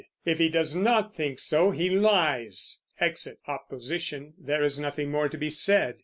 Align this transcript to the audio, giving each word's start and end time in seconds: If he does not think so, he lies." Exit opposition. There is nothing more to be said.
If 0.25 0.39
he 0.39 0.49
does 0.49 0.75
not 0.75 1.15
think 1.15 1.37
so, 1.37 1.69
he 1.69 1.87
lies." 1.91 2.79
Exit 2.99 3.37
opposition. 3.47 4.33
There 4.39 4.63
is 4.63 4.79
nothing 4.79 5.11
more 5.11 5.29
to 5.29 5.37
be 5.37 5.51
said. 5.51 5.99